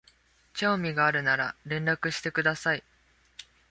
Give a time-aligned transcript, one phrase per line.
[0.55, 2.83] 興味があるなら連絡してください